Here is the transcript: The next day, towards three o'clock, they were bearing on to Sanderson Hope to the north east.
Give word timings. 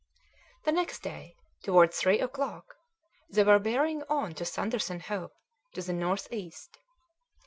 The 0.65 0.71
next 0.71 1.03
day, 1.03 1.35
towards 1.61 1.95
three 1.95 2.19
o'clock, 2.19 2.75
they 3.29 3.43
were 3.43 3.59
bearing 3.59 4.01
on 4.09 4.33
to 4.33 4.45
Sanderson 4.45 4.99
Hope 5.01 5.35
to 5.73 5.83
the 5.83 5.93
north 5.93 6.27
east. 6.33 6.79